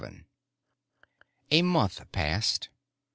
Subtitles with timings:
[0.01, 0.25] VII
[1.51, 2.69] A month passed.